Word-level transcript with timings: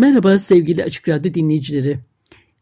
Merhaba 0.00 0.38
sevgili 0.38 0.84
Açık 0.84 1.08
Radyo 1.08 1.34
dinleyicileri. 1.34 1.98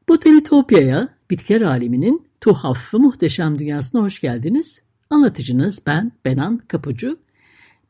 Botanitopya'ya, 0.09 1.09
bitkiler 1.31 1.61
aleminin 1.61 2.27
tuhaf 2.41 2.95
ve 2.95 2.99
muhteşem 2.99 3.59
dünyasına 3.59 4.03
hoş 4.03 4.21
geldiniz. 4.21 4.83
Anlatıcınız 5.11 5.83
ben 5.87 6.13
Benan 6.25 6.59
Kapucu. 6.59 7.19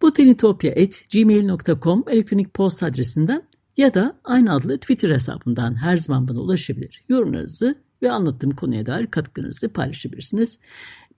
botanitopya.gmail.com 0.03 2.05
elektronik 2.09 2.55
posta 2.55 2.87
adresinden 2.87 3.43
ya 3.77 3.95
da 3.95 4.19
aynı 4.25 4.53
adlı 4.53 4.79
Twitter 4.79 5.11
hesabından 5.11 5.75
her 5.75 5.97
zaman 5.97 6.29
bana 6.29 6.41
ulaşabilir. 6.41 7.03
Yorumlarınızı 7.09 7.75
ve 8.03 8.11
anlattığım 8.11 8.51
konuya 8.51 8.87
dair 8.87 9.07
katkınızı 9.07 9.69
paylaşabilirsiniz. 9.69 10.59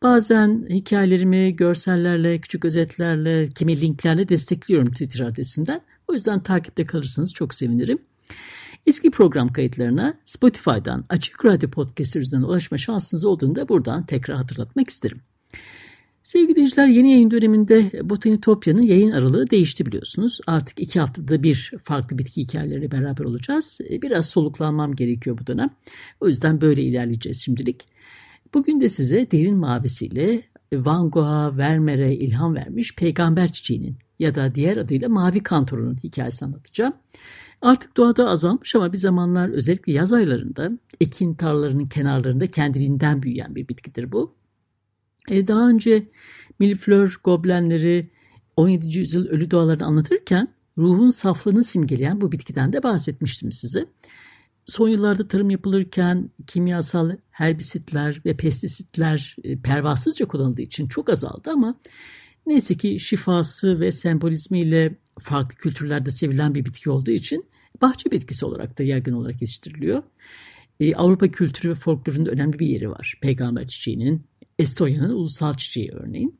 Bazen 0.03 0.67
hikayelerimi 0.69 1.57
görsellerle, 1.57 2.39
küçük 2.39 2.65
özetlerle, 2.65 3.49
kimi 3.49 3.81
linklerle 3.81 4.29
destekliyorum 4.29 4.93
Twitter 4.93 5.21
adresinden. 5.21 5.81
O 6.09 6.13
yüzden 6.13 6.43
takipte 6.43 6.87
kalırsanız 6.87 7.35
çok 7.35 7.55
sevinirim. 7.55 7.99
Eski 8.87 9.11
program 9.11 9.49
kayıtlarına 9.49 10.15
Spotify'dan 10.25 11.05
Açık 11.09 11.45
Radyo 11.45 11.71
Podcast 11.71 12.17
üzerinden 12.17 12.47
ulaşma 12.47 12.79
şansınız 12.79 13.25
olduğunda 13.25 13.69
buradan 13.69 14.07
tekrar 14.07 14.37
hatırlatmak 14.37 14.91
isterim. 14.91 15.21
Sevgili 16.23 16.51
dinleyiciler 16.51 16.87
yeni 16.87 17.13
yayın 17.13 17.31
döneminde 17.31 17.91
Botanitopya'nın 18.03 18.83
yayın 18.83 19.11
aralığı 19.11 19.51
değişti 19.51 19.87
biliyorsunuz. 19.87 20.41
Artık 20.47 20.81
iki 20.81 21.01
haftada 21.01 21.43
bir 21.43 21.73
farklı 21.85 22.19
bitki 22.19 22.41
hikayeleri 22.41 22.91
beraber 22.91 23.25
olacağız. 23.25 23.79
E, 23.91 24.03
biraz 24.03 24.29
soluklanmam 24.29 24.95
gerekiyor 24.95 25.39
bu 25.39 25.47
dönem. 25.47 25.71
O 26.21 26.29
yüzden 26.29 26.61
böyle 26.61 26.83
ilerleyeceğiz 26.83 27.41
şimdilik. 27.41 27.89
Bugün 28.55 28.81
de 28.81 28.89
size 28.89 29.31
derin 29.31 29.57
mavisiyle 29.57 30.43
Van 30.73 31.11
Gogh'a, 31.11 31.57
Vermeer'e 31.57 32.15
ilham 32.15 32.55
vermiş 32.55 32.95
peygamber 32.95 33.53
çiçeğinin 33.53 33.97
ya 34.19 34.35
da 34.35 34.55
diğer 34.55 34.77
adıyla 34.77 35.09
mavi 35.09 35.43
kantorunun 35.43 35.97
hikayesini 36.05 36.47
anlatacağım. 36.47 36.93
Artık 37.63 37.97
doğada 37.97 38.29
azalmış 38.29 38.75
ama 38.75 38.93
bir 38.93 38.99
zamanlar 38.99 39.49
özellikle 39.49 39.93
yaz 39.93 40.13
aylarında 40.13 40.71
ekin 41.01 41.35
tarlalarının 41.35 41.87
kenarlarında 41.87 42.47
kendiliğinden 42.47 43.23
büyüyen 43.23 43.55
bir 43.55 43.69
bitkidir 43.69 44.13
bu. 44.13 44.35
E, 45.29 45.49
daha 45.49 45.69
önce 45.69 46.09
milflör 46.59 47.21
goblenleri 47.25 48.11
17. 48.57 48.99
yüzyıl 48.99 49.27
ölü 49.27 49.51
doğalarını 49.51 49.85
anlatırken 49.85 50.49
ruhun 50.79 51.11
saflığını 51.11 51.65
simgeleyen 51.65 52.21
bu 52.21 52.33
bitkiden 52.33 52.73
de 52.73 52.83
bahsetmiştim 52.83 53.53
size. 53.53 53.87
Son 54.67 54.89
yıllarda 54.89 55.29
tarım 55.29 55.51
yapılırken 55.51 56.31
kimyasal 56.47 57.17
herbisitler 57.31 58.23
ve 58.25 58.37
pestisitler 58.37 59.37
e, 59.45 59.61
pervasızca 59.61 60.29
kullanıldığı 60.29 60.63
için 60.63 60.89
çok 60.89 61.11
azaldı 61.11 61.51
ama 61.51 61.75
neyse 62.47 62.75
ki 62.75 63.01
şifası 63.01 63.81
ve 63.81 63.93
sembolizmiyle 63.93 64.97
farklı 65.23 65.57
kültürlerde 65.57 66.11
sevilen 66.11 66.55
bir 66.55 66.65
bitki 66.65 66.91
olduğu 66.91 67.11
için 67.11 67.45
bahçe 67.83 68.11
bitkisi 68.11 68.45
olarak 68.47 68.79
da 68.79 68.83
yaygın 68.83 69.13
olarak 69.13 69.43
yetiştiriliyor. 69.43 70.03
Ee, 70.81 70.95
Avrupa 70.95 71.29
kültürü 71.29 71.71
ve 71.71 71.75
folklorunda 71.75 72.31
önemli 72.31 72.59
bir 72.59 72.67
yeri 72.67 72.91
var. 72.91 73.19
Peygamber 73.21 73.69
çiçeğinin, 73.69 74.23
Estonya'nın 74.59 75.11
ulusal 75.11 75.55
çiçeği 75.55 75.91
örneğin. 75.93 76.39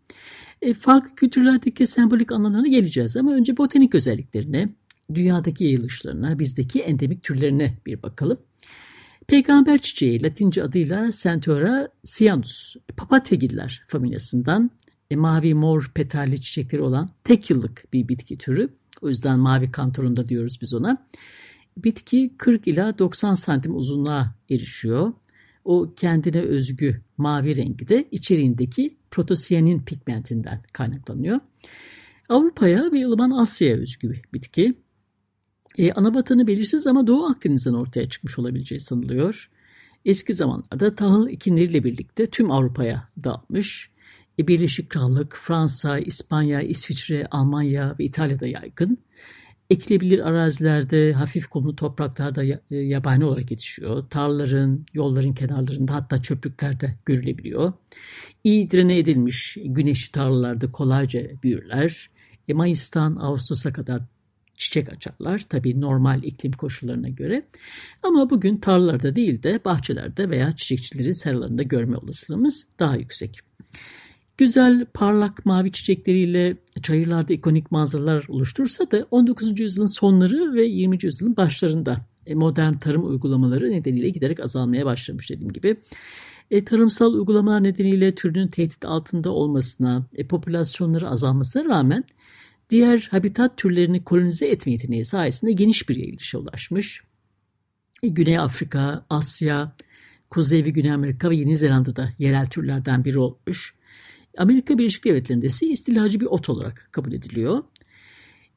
E, 0.63 0.75
farklı 0.75 1.15
kültürlerdeki 1.15 1.87
sembolik 1.87 2.33
anlamlarına 2.33 2.69
geleceğiz 2.69 3.17
ama 3.17 3.35
önce 3.35 3.57
botanik 3.57 3.95
özelliklerine, 3.95 4.69
dünyadaki 5.15 5.65
yayılışlarına, 5.65 6.39
bizdeki 6.39 6.81
endemik 6.81 7.23
türlerine 7.23 7.79
bir 7.87 8.03
bakalım. 8.03 8.39
Peygamber 9.27 9.79
çiçeği 9.79 10.23
Latince 10.23 10.63
adıyla 10.63 11.11
Centura 11.13 11.89
cyanus, 12.05 12.77
papatyagiller 12.97 13.83
familyasından 13.89 14.71
e, 15.11 15.17
mavi 15.17 15.55
mor 15.55 15.91
petalli 15.95 16.41
çiçekleri 16.41 16.83
olan 16.83 17.11
tek 17.25 17.51
yıllık 17.51 17.93
bir 17.93 18.09
bitki 18.09 18.39
türü. 18.39 18.69
O 19.03 19.09
yüzden 19.09 19.39
mavi 19.39 19.71
kantorunda 19.71 20.29
diyoruz 20.29 20.59
biz 20.63 20.75
ona. 20.75 21.07
Bitki 21.77 22.35
40 22.39 22.69
ila 22.69 22.99
90 22.99 23.35
santim 23.35 23.77
uzunluğa 23.77 24.35
erişiyor. 24.51 25.13
O 25.65 25.95
kendine 25.97 26.41
özgü 26.41 27.03
mavi 27.17 27.57
rengi 27.57 27.89
de 27.89 28.09
içeriğindeki 28.11 28.97
protosiyanin 29.11 29.83
pigmentinden 29.83 30.63
kaynaklanıyor. 30.73 31.41
Avrupa'ya 32.29 32.93
ve 32.93 33.07
ılıman 33.07 33.31
Asya'ya 33.31 33.77
özgü 33.77 34.11
bir 34.11 34.23
bitki. 34.33 34.75
E, 35.79 35.93
ana 35.93 36.15
belirsiz 36.47 36.87
ama 36.87 37.07
Doğu 37.07 37.27
Akdeniz'den 37.27 37.73
ortaya 37.73 38.09
çıkmış 38.09 38.39
olabileceği 38.39 38.81
sanılıyor. 38.81 39.51
Eski 40.05 40.35
zamanlarda 40.35 40.95
tahıl 40.95 41.29
ikinleriyle 41.29 41.85
birlikte 41.85 42.27
tüm 42.27 42.51
Avrupa'ya 42.51 43.09
dağılmış. 43.25 43.91
E, 44.41 44.47
Birleşik 44.49 44.91
Krallık, 44.91 45.37
Fransa, 45.37 45.99
İspanya, 45.99 46.61
İsviçre, 46.61 47.27
Almanya 47.31 47.97
ve 47.99 48.05
İtalya'da 48.05 48.47
yaygın. 48.47 48.99
Ekilebilir 49.71 50.19
arazilerde, 50.19 51.13
hafif 51.13 51.47
kumlu 51.47 51.77
topraklarda 51.77 52.45
e, 52.45 52.59
yabani 52.71 53.25
olarak 53.25 53.51
yetişiyor. 53.51 54.05
Tarlaların, 54.11 54.87
yolların 54.95 55.33
kenarlarında 55.33 55.95
hatta 55.95 56.23
çöplüklerde 56.23 56.99
görülebiliyor. 57.07 57.73
İyi 58.45 58.71
direne 58.71 58.99
edilmiş 58.99 59.57
güneşli 59.65 60.13
tarlalarda 60.13 60.73
kolayca 60.73 61.21
büyürler. 61.43 62.11
E, 62.49 62.53
Mayıs'tan 62.53 63.17
Ağustos'a 63.17 63.73
kadar 63.73 64.03
çiçek 64.57 64.89
açarlar. 64.89 65.45
Tabii 65.49 65.81
normal 65.81 66.23
iklim 66.23 66.53
koşullarına 66.53 67.09
göre. 67.09 67.47
Ama 68.03 68.31
bugün 68.31 68.57
tarlalarda 68.57 69.17
değil 69.17 69.43
de 69.43 69.61
bahçelerde 69.65 70.31
veya 70.31 70.53
çiçekçilerin 70.57 71.13
seralarında 71.13 71.63
görme 71.63 71.97
olasılığımız 71.97 72.67
daha 72.79 72.97
yüksek. 72.97 73.50
Güzel 74.41 74.87
parlak 74.95 75.47
mavi 75.47 75.73
çiçekleriyle 75.73 76.57
çayırlarda 76.83 77.33
ikonik 77.33 77.71
manzaralar 77.71 78.25
oluştursa 78.29 78.91
da 78.91 79.07
19. 79.11 79.61
yüzyılın 79.61 79.87
sonları 79.87 80.55
ve 80.55 80.63
20. 80.63 80.99
yüzyılın 81.03 81.37
başlarında 81.37 81.97
e, 82.27 82.35
modern 82.35 82.75
tarım 82.75 83.09
uygulamaları 83.09 83.71
nedeniyle 83.71 84.09
giderek 84.09 84.41
azalmaya 84.41 84.87
başlamış 84.87 85.31
dediğim 85.31 85.53
gibi. 85.53 85.77
E, 86.51 86.65
tarımsal 86.65 87.13
uygulamalar 87.13 87.65
nedeniyle 87.65 88.15
türünün 88.15 88.49
tehdit 88.49 88.85
altında 88.85 89.31
olmasına, 89.31 90.07
e, 90.15 90.27
popülasyonları 90.27 91.09
azalmasına 91.09 91.65
rağmen 91.65 92.05
diğer 92.71 93.09
habitat 93.11 93.57
türlerini 93.57 94.05
kolonize 94.05 94.47
etme 94.47 94.73
yeteneği 94.73 95.05
sayesinde 95.05 95.53
geniş 95.53 95.89
bir 95.89 95.97
yayılışa 95.97 96.39
ulaşmış. 96.39 97.03
E, 98.03 98.09
Güney 98.09 98.39
Afrika, 98.39 99.07
Asya, 99.11 99.73
Kuzey 100.31 100.65
ve 100.65 100.71
Güney 100.71 100.93
Amerika 100.93 101.31
ve 101.31 101.37
Yeni 101.37 101.57
Zelanda'da 101.57 102.13
yerel 102.19 102.47
türlerden 102.47 103.05
biri 103.05 103.19
olmuş. 103.19 103.80
Amerika 104.39 104.79
Birleşik 104.79 105.05
Devletleri'nde 105.05 105.47
ise 105.47 105.67
istilacı 105.67 106.21
bir 106.21 106.27
ot 106.27 106.49
olarak 106.49 106.89
kabul 106.93 107.13
ediliyor. 107.13 107.63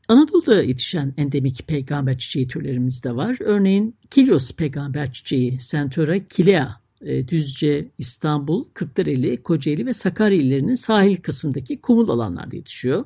Anadolu'da 0.08 0.64
yetişen 0.64 1.14
endemik 1.18 1.68
peygamber 1.68 2.18
çiçeği 2.18 2.48
türlerimiz 2.48 3.04
de 3.04 3.16
var. 3.16 3.38
Örneğin 3.40 3.96
Kilios 4.10 4.52
peygamber 4.52 5.14
çiçeği, 5.14 5.58
Centura 5.60 6.28
kilea, 6.28 6.84
e, 7.02 7.28
Düzce, 7.28 7.88
İstanbul, 7.98 8.64
Kırklareli, 8.74 9.38
Kocaeli 9.44 9.86
ve 9.86 9.94
Sakarya 9.94 10.38
illerinin 10.38 10.76
sahil 10.76 11.16
kısmındaki 11.16 11.82
kumul 11.82 12.10
alanlarda 12.10 12.56
yetişiyor. 12.56 13.06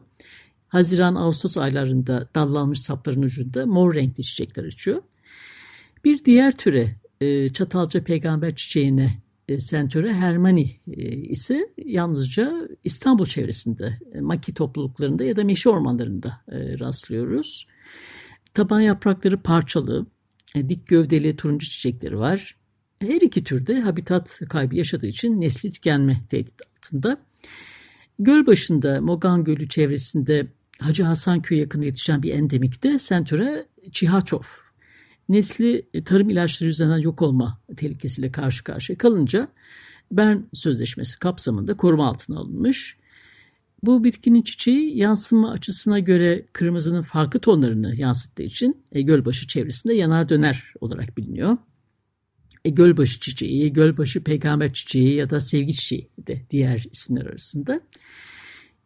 Haziran-Ağustos 0.67 1.57
aylarında 1.57 2.29
dallanmış 2.35 2.79
sapların 2.79 3.21
ucunda 3.21 3.65
mor 3.65 3.95
renkli 3.95 4.23
çiçekler 4.23 4.63
açıyor. 4.63 5.01
Bir 6.05 6.25
diğer 6.25 6.57
türe 6.57 6.95
e, 7.21 7.49
çatalca 7.49 8.03
peygamber 8.03 8.55
çiçeğine 8.55 9.11
e, 9.47 9.59
Centura 9.59 10.13
Hermani 10.13 10.79
e, 10.87 11.11
ise 11.11 11.69
yalnızca 11.85 12.67
İstanbul 12.83 13.25
çevresinde, 13.25 13.99
e, 14.13 14.21
maki 14.21 14.53
topluluklarında 14.53 15.23
ya 15.23 15.35
da 15.35 15.43
meşe 15.43 15.69
ormanlarında 15.69 16.41
rastlıyoruz. 16.79 17.67
Taban 18.53 18.81
yaprakları 18.81 19.41
parçalı, 19.41 20.05
dik 20.55 20.87
gövdeli 20.87 21.35
turuncu 21.35 21.67
çiçekleri 21.67 22.19
var. 22.19 22.55
Her 22.99 23.21
iki 23.21 23.43
türde 23.43 23.79
habitat 23.79 24.39
kaybı 24.49 24.75
yaşadığı 24.75 25.07
için 25.07 25.41
nesli 25.41 25.71
tükenme 25.71 26.21
tehdit 26.29 26.61
altında. 26.61 27.17
Göl 28.19 28.45
başında 28.45 29.01
Mogan 29.01 29.43
Gölü 29.43 29.69
çevresinde 29.69 30.47
Hacı 30.79 31.03
Hasan 31.03 31.41
Köy 31.41 31.57
yakında 31.59 31.85
yetişen 31.85 32.23
bir 32.23 32.33
endemikte 32.33 32.97
Centura 32.99 33.65
Çihaçov 33.91 34.41
nesli 35.29 35.85
e, 35.93 36.03
tarım 36.03 36.29
ilaçları 36.29 36.67
yüzünden 36.67 36.97
yok 36.97 37.21
olma 37.21 37.61
tehlikesiyle 37.77 38.31
karşı 38.31 38.63
karşıya 38.63 38.97
kalınca 38.97 39.47
Bern 40.11 40.37
Sözleşmesi 40.53 41.19
kapsamında 41.19 41.77
koruma 41.77 42.07
altına 42.07 42.39
alınmış. 42.39 42.97
Bu 43.83 44.03
bitkinin 44.03 44.41
çiçeği 44.41 44.97
yansıma 44.97 45.51
açısına 45.51 45.99
göre 45.99 46.45
kırmızının 46.53 47.01
farklı 47.01 47.39
tonlarını 47.39 47.95
yansıttığı 47.95 48.43
için 48.43 48.83
e, 48.91 49.01
gölbaşı 49.01 49.47
çevresinde 49.47 49.93
yanar 49.93 50.29
döner 50.29 50.73
olarak 50.81 51.17
biliniyor. 51.17 51.57
E, 52.65 52.69
gölbaşı 52.69 53.19
çiçeği, 53.19 53.73
gölbaşı 53.73 54.23
peygamber 54.23 54.73
çiçeği 54.73 55.13
ya 55.13 55.29
da 55.29 55.39
sevgi 55.39 55.73
çiçeği 55.73 56.09
de 56.17 56.41
diğer 56.49 56.87
isimler 56.91 57.25
arasında. 57.25 57.81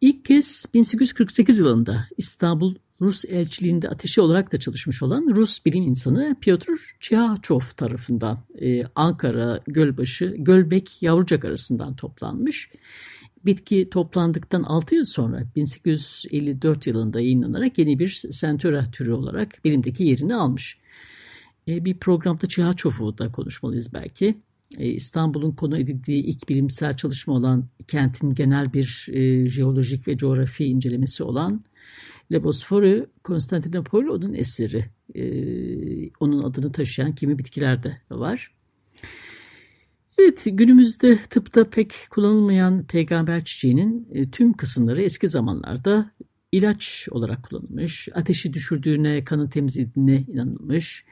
İlk 0.00 0.24
kez 0.24 0.66
1848 0.74 1.58
yılında 1.58 2.06
İstanbul 2.16 2.74
Rus 3.02 3.24
elçiliğinde 3.24 3.88
ateşi 3.88 4.20
olarak 4.20 4.52
da 4.52 4.60
çalışmış 4.60 5.02
olan 5.02 5.34
Rus 5.36 5.64
bilim 5.66 5.82
insanı 5.82 6.36
Piotr 6.40 6.96
Çihachov 7.00 7.60
tarafından 7.76 8.38
e, 8.60 8.82
Ankara, 8.94 9.60
Gölbaşı, 9.66 10.34
Gölbek, 10.38 11.02
Yavrucak 11.02 11.44
arasından 11.44 11.96
toplanmış. 11.96 12.70
Bitki 13.46 13.90
toplandıktan 13.90 14.62
6 14.62 14.94
yıl 14.94 15.04
sonra 15.04 15.42
1854 15.56 16.86
yılında 16.86 17.20
yayınlanarak 17.20 17.78
yeni 17.78 17.98
bir 17.98 18.22
sentöra 18.30 18.90
türü 18.90 19.12
olarak 19.12 19.64
bilimdeki 19.64 20.04
yerini 20.04 20.34
almış. 20.34 20.78
E, 21.68 21.84
bir 21.84 21.98
programda 21.98 22.46
Çihachov'u 22.46 23.18
da 23.18 23.32
konuşmalıyız 23.32 23.94
belki. 23.94 24.38
E, 24.78 24.88
İstanbul'un 24.88 25.52
konu 25.52 25.78
edildiği 25.78 26.24
ilk 26.24 26.48
bilimsel 26.48 26.96
çalışma 26.96 27.34
olan 27.34 27.64
kentin 27.88 28.30
genel 28.30 28.72
bir 28.72 29.08
e, 29.12 29.48
jeolojik 29.48 30.08
ve 30.08 30.16
coğrafi 30.16 30.64
incelemesi 30.64 31.24
olan 31.24 31.64
Le 32.32 32.44
Bosphore 32.44 33.06
Konstantinopol 33.24 34.06
onun 34.06 34.34
eseri. 34.34 34.84
E, 35.14 35.24
onun 36.20 36.42
adını 36.42 36.72
taşıyan 36.72 37.14
kimi 37.14 37.38
bitkiler 37.38 37.82
de 37.82 38.00
var. 38.10 38.54
Evet 40.18 40.46
günümüzde 40.46 41.18
tıpta 41.30 41.70
pek 41.70 41.94
kullanılmayan 42.10 42.86
peygamber 42.86 43.44
çiçeğinin 43.44 44.08
e, 44.12 44.30
tüm 44.30 44.52
kısımları 44.52 45.02
eski 45.02 45.28
zamanlarda 45.28 46.10
ilaç 46.52 47.08
olarak 47.10 47.42
kullanılmış, 47.42 48.08
ateşi 48.14 48.52
düşürdüğüne, 48.52 49.24
kanı 49.24 49.50
temizlediğine 49.50 50.24
inanılmış. 50.28 51.04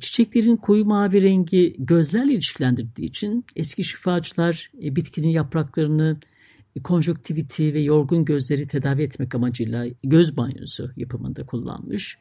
Çiçeklerin 0.00 0.56
koyu 0.56 0.84
mavi 0.84 1.22
rengi 1.22 1.76
gözlerle 1.78 2.32
ilişkilendirdiği 2.32 3.08
için 3.08 3.44
eski 3.56 3.84
şifacılar 3.84 4.70
e, 4.84 4.96
bitkinin 4.96 5.28
yapraklarını 5.28 6.16
e, 6.76 6.82
konjonktiviti 6.82 7.74
ve 7.74 7.80
yorgun 7.80 8.24
gözleri 8.24 8.66
tedavi 8.66 9.02
etmek 9.02 9.34
amacıyla 9.34 9.86
göz 10.02 10.36
banyosu 10.36 10.90
yapımında 10.96 11.46
kullanmış. 11.46 12.18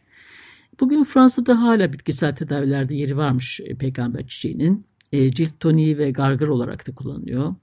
Bugün 0.79 1.03
Fransa'da 1.03 1.61
hala 1.61 1.93
bitkisel 1.93 2.35
tedavilerde 2.35 2.95
yeri 2.95 3.17
varmış 3.17 3.59
peygamber 3.79 4.27
çiçeğinin. 4.27 4.85
E, 5.11 5.31
cilt 5.31 5.59
toniği 5.59 5.97
ve 5.97 6.11
gargar 6.11 6.47
olarak 6.47 6.87
da 6.87 6.95
kullanılıyor. 6.95 7.55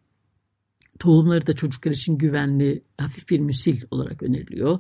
Tohumları 0.99 1.47
da 1.47 1.53
çocuklar 1.53 1.93
için 1.93 2.19
güvenli, 2.19 2.83
hafif 2.99 3.29
bir 3.29 3.41
müsil 3.41 3.83
olarak 3.91 4.23
öneriliyor. 4.23 4.79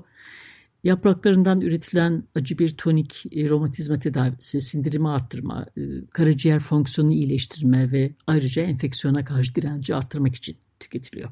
Yapraklarından 0.84 1.60
üretilen 1.60 2.25
acı 2.34 2.58
bir 2.58 2.76
tonik 2.76 3.25
e, 3.32 3.49
romatizma 3.49 3.99
tedavisi, 3.99 4.60
sindirimi 4.60 5.08
arttırma, 5.08 5.66
e, 5.76 5.81
karaciğer 6.10 6.60
fonksiyonunu 6.60 7.14
iyileştirme 7.14 7.93
ve 7.93 8.14
ayrıca 8.26 8.62
enfeksiyona 8.62 9.25
karşı 9.25 9.55
direnci 9.55 9.94
arttırmak 9.94 10.34
için 10.34 10.56
tüketiliyor. 10.81 11.31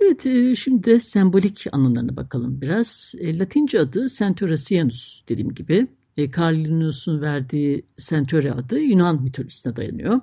Evet, 0.00 0.26
e, 0.26 0.54
şimdi 0.54 0.84
de 0.84 1.00
sembolik 1.00 1.66
anlamlarına 1.72 2.16
bakalım 2.16 2.60
biraz. 2.60 3.14
E, 3.18 3.38
Latince 3.38 3.80
adı 3.80 4.06
Centura 4.08 4.56
Cianus 4.56 5.22
dediğim 5.28 5.54
gibi. 5.54 5.86
E, 6.16 6.30
Carl 6.30 6.54
Linnaeus'un 6.54 7.20
verdiği 7.20 7.86
Centauri 7.98 8.52
adı 8.52 8.78
Yunan 8.78 9.22
mitolojisine 9.22 9.76
dayanıyor. 9.76 10.20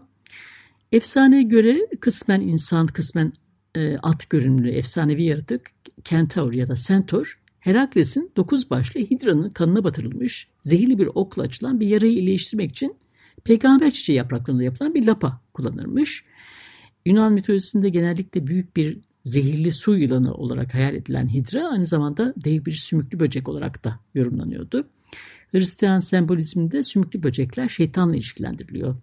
Efsaneye 0.92 1.44
göre 1.44 1.88
kısmen 2.00 2.42
insan, 2.42 2.88
kısmen 2.88 3.34
e, 3.76 3.98
at 3.98 4.30
görünümlü 4.30 4.70
efsanevi 4.70 5.24
yaratık 5.24 5.72
Kentaur 6.04 6.54
ya 6.54 6.70
da 6.70 6.76
Centaur, 6.76 7.40
Herakles'in 7.60 8.32
dokuz 8.36 8.70
başlı 8.70 9.00
Hidra'nın 9.00 9.50
kanına 9.50 9.84
batırılmış 9.84 10.48
zehirli 10.64 11.00
bir 11.00 11.10
okla 11.16 11.44
açılan 11.44 11.80
bir 11.80 11.88
yarayı 11.88 12.12
iyileştirmek 12.12 12.72
için 12.72 12.96
peygamber 13.44 13.92
çiçeği 13.92 14.18
yapraklarında 14.18 14.64
yapılan 14.64 14.94
bir 14.94 15.08
lapa 15.08 15.42
kullanırmış. 15.54 16.26
Yunan 17.06 17.34
mitolojisinde 17.34 17.90
genellikle 17.90 18.48
büyük 18.48 18.76
bir 18.76 19.00
zehirli 19.26 19.72
su 19.72 19.98
yılanı 19.98 20.34
olarak 20.34 20.74
hayal 20.74 20.96
edilen 20.96 21.34
Hidra 21.34 21.70
aynı 21.70 21.86
zamanda 21.86 22.34
dev 22.38 22.66
bir 22.66 22.72
sümüklü 22.72 23.20
böcek 23.20 23.50
olarak 23.50 23.84
da 23.84 24.00
yorumlanıyordu. 24.16 24.88
Hristiyan 25.52 26.00
sembolizminde 26.00 26.82
sümüklü 26.82 27.24
böcekler 27.24 27.70
şeytanla 27.70 28.16
ilişkilendiriliyor. 28.16 28.96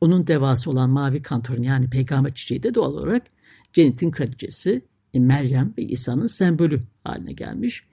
Onun 0.00 0.26
devası 0.26 0.70
olan 0.70 0.90
mavi 0.90 1.22
kantorun 1.22 1.62
yani 1.62 1.90
peygamber 1.90 2.34
çiçeği 2.34 2.62
de 2.62 2.74
doğal 2.74 2.94
olarak 2.94 3.22
cennetin 3.72 4.10
kraliçesi 4.10 4.82
e, 5.14 5.20
Meryem 5.20 5.74
ve 5.78 5.82
İsa'nın 5.82 6.26
sembolü 6.26 6.82
haline 7.04 7.32
gelmiş. 7.32 7.84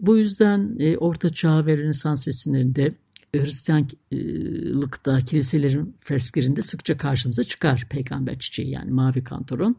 Bu 0.00 0.16
yüzden 0.16 0.76
e, 0.78 0.96
Orta 0.96 1.30
Çağ 1.30 1.66
ve 1.66 1.78
Rönesans 1.78 2.28
resimlerinde 2.28 2.94
Hristiyanlıkta 3.34 5.18
kiliselerin 5.18 5.96
fresklerinde 6.00 6.62
sıkça 6.62 6.96
karşımıza 6.96 7.44
çıkar 7.44 7.86
peygamber 7.90 8.38
çiçeği 8.38 8.70
yani 8.70 8.90
mavi 8.90 9.24
kantoron. 9.24 9.76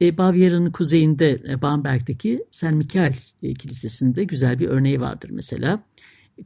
E, 0.00 0.18
Bavyera'nın 0.18 0.70
kuzeyinde 0.70 1.42
e, 1.48 1.62
Bamberg'deki 1.62 2.44
Sen 2.50 2.76
Mikael 2.76 3.16
e, 3.42 3.54
Kilisesi'nde 3.54 4.24
güzel 4.24 4.58
bir 4.58 4.68
örneği 4.68 5.00
vardır 5.00 5.30
mesela 5.30 5.84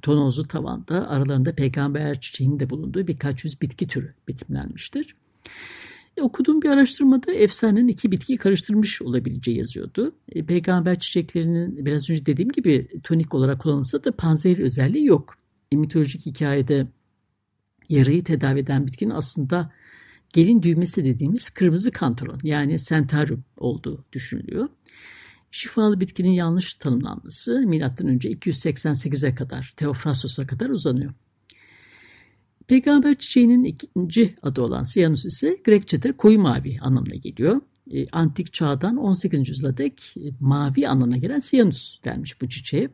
tonozlu 0.02 0.46
tavanda 0.46 1.08
aralarında 1.08 1.54
peygamber 1.54 2.20
çiçeğinin 2.20 2.60
de 2.60 2.70
bulunduğu 2.70 3.06
birkaç 3.06 3.44
yüz 3.44 3.60
bitki 3.60 3.86
türü 3.86 4.14
betimlenmiştir. 4.28 5.16
E, 6.16 6.22
okuduğum 6.22 6.62
bir 6.62 6.68
araştırmada 6.68 7.32
efsanenin 7.32 7.88
iki 7.88 8.12
bitkiyi 8.12 8.38
karıştırmış 8.38 9.02
olabileceği 9.02 9.58
yazıyordu. 9.58 10.14
E, 10.32 10.44
peygamber 10.44 10.98
çiçeklerinin 10.98 11.86
biraz 11.86 12.10
önce 12.10 12.26
dediğim 12.26 12.50
gibi 12.50 12.88
tonik 13.02 13.34
olarak 13.34 13.60
kullanılsa 13.60 14.04
da 14.04 14.12
panzehir 14.12 14.58
özelliği 14.58 15.06
yok. 15.06 15.36
E, 15.72 15.76
mitolojik 15.76 16.26
hikayede 16.26 16.86
yarayı 17.88 18.24
tedavi 18.24 18.58
eden 18.58 18.86
bitkinin 18.86 19.10
aslında 19.10 19.72
gelin 20.32 20.62
düğmesi 20.62 21.04
dediğimiz 21.04 21.50
kırmızı 21.50 21.90
kantaron 21.90 22.40
yani 22.42 22.78
sentarum 22.78 23.44
olduğu 23.56 24.04
düşünülüyor. 24.12 24.68
Şifalı 25.50 26.00
bitkinin 26.00 26.30
yanlış 26.30 26.74
tanımlanması 26.74 27.66
M.Ö. 27.66 27.78
288'e 27.78 29.34
kadar, 29.34 29.74
Teofrastos'a 29.76 30.46
kadar 30.46 30.70
uzanıyor. 30.70 31.12
Peygamber 32.66 33.14
çiçeğinin 33.14 33.64
ikinci 33.64 34.34
adı 34.42 34.62
olan 34.62 34.82
Siyanus 34.82 35.24
ise 35.24 35.56
Grekçe'de 35.64 36.12
koyu 36.12 36.38
mavi 36.38 36.78
anlamına 36.80 37.14
geliyor. 37.14 37.60
E, 37.90 38.08
antik 38.08 38.52
çağdan 38.52 38.96
18. 38.96 39.48
yüzyıla 39.48 39.76
dek 39.76 40.14
e, 40.16 40.20
mavi 40.40 40.88
anlamına 40.88 41.16
gelen 41.16 41.38
Siyanus 41.38 42.04
denmiş 42.04 42.40
bu 42.40 42.48
çiçeğe. 42.48 42.90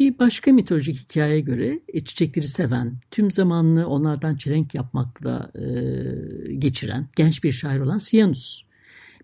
Bir 0.00 0.18
başka 0.18 0.52
mitolojik 0.52 0.96
hikayeye 0.96 1.40
göre 1.40 1.80
e, 1.88 2.00
çiçekleri 2.00 2.46
seven, 2.46 3.00
tüm 3.10 3.30
zamanını 3.30 3.86
onlardan 3.86 4.36
çelenk 4.36 4.74
yapmakla 4.74 5.52
e, 5.54 5.64
geçiren 6.54 7.08
genç 7.16 7.44
bir 7.44 7.52
şair 7.52 7.80
olan 7.80 7.98
Siyanus. 7.98 8.62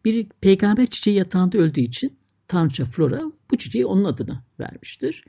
Bir 0.04 0.26
peygamber 0.40 0.86
çiçeği 0.86 1.16
yatağında 1.16 1.58
öldüğü 1.58 1.80
için 1.80 2.16
Tanrıça 2.48 2.84
Flora 2.84 3.20
bu 3.50 3.56
çiçeği 3.58 3.86
onun 3.86 4.04
adını 4.04 4.42
vermiştir. 4.60 5.24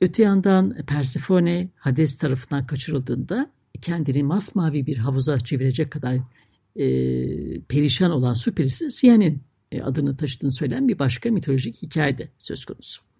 Öte 0.00 0.22
yandan 0.22 0.76
Persefone 0.86 1.68
Hades 1.76 2.18
tarafından 2.18 2.66
kaçırıldığında 2.66 3.50
kendini 3.82 4.22
masmavi 4.22 4.86
bir 4.86 4.96
havuza 4.96 5.40
çevirecek 5.40 5.90
kadar 5.90 6.16
e, 6.76 6.86
perişan 7.60 8.10
olan 8.10 8.34
su 8.34 8.54
perisi 8.54 8.90
Siyan'in 8.90 9.42
e, 9.72 9.82
adını 9.82 10.16
taşıdığını 10.16 10.52
söyleyen 10.52 10.88
bir 10.88 10.98
başka 10.98 11.30
mitolojik 11.30 11.82
hikayede 11.82 12.28
söz 12.38 12.64
konusu. 12.64 13.13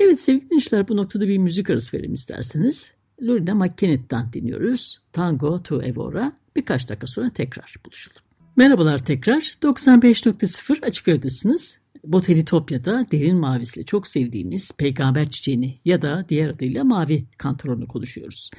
Evet 0.00 0.20
sevgili 0.20 0.44
dinleyiciler 0.44 0.88
bu 0.88 0.96
noktada 0.96 1.28
bir 1.28 1.38
müzik 1.38 1.70
arası 1.70 1.96
verelim 1.96 2.14
isterseniz. 2.14 2.92
Lorena 3.22 3.54
McKennett'tan 3.54 4.32
dinliyoruz. 4.32 5.00
Tango 5.12 5.62
to 5.62 5.82
Evora. 5.82 6.32
Birkaç 6.56 6.88
dakika 6.88 7.06
sonra 7.06 7.30
tekrar 7.30 7.74
buluşalım. 7.86 8.22
Merhabalar 8.56 9.04
tekrar. 9.04 9.40
95.0 9.62 10.86
Açık 10.86 11.08
Radyo'dasınız. 11.08 11.80
Botanitopya'da 12.04 13.06
derin 13.12 13.36
mavisiyle 13.36 13.86
çok 13.86 14.06
sevdiğimiz 14.06 14.72
peygamber 14.78 15.30
çiçeğini 15.30 15.78
ya 15.84 16.02
da 16.02 16.26
diğer 16.28 16.48
adıyla 16.48 16.84
mavi 16.84 17.24
kantoronu 17.38 17.88
konuşuyoruz. 17.88 18.50